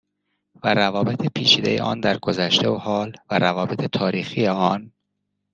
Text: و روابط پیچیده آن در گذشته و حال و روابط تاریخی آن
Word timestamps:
و 0.63 0.73
روابط 0.73 1.27
پیچیده 1.35 1.81
آن 1.83 1.99
در 1.99 2.17
گذشته 2.17 2.69
و 2.69 2.77
حال 2.77 3.13
و 3.29 3.39
روابط 3.39 3.83
تاریخی 3.85 4.47
آن 4.47 4.91